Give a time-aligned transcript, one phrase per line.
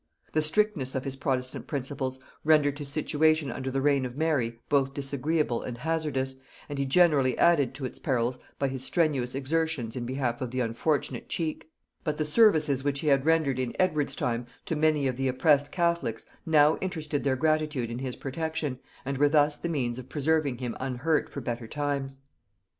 [0.33, 4.95] The strictness of his protestant principles rendered his situation under the reign of Mary both
[4.95, 10.07] disagreeable and hazardous, and he generously added to its perils by his strenuous exertions in
[10.07, 11.69] behalf of the unfortunate Cheke;
[12.03, 15.71] but the services which he had rendered in Edward's time to many of the oppressed
[15.71, 20.57] catholics now interested their gratitude in his protection, and were thus the means of preserving
[20.57, 22.21] him unhurt for better times.